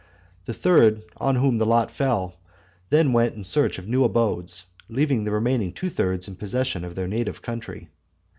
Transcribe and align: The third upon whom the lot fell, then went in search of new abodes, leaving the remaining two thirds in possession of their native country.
The 0.45 0.53
third 0.55 1.03
upon 1.15 1.35
whom 1.35 1.59
the 1.59 1.65
lot 1.67 1.91
fell, 1.91 2.33
then 2.89 3.13
went 3.13 3.35
in 3.35 3.43
search 3.43 3.77
of 3.77 3.87
new 3.87 4.03
abodes, 4.03 4.65
leaving 4.89 5.25
the 5.25 5.31
remaining 5.31 5.71
two 5.73 5.91
thirds 5.91 6.27
in 6.27 6.37
possession 6.37 6.83
of 6.83 6.95
their 6.95 7.07
native 7.07 7.43
country. 7.43 7.87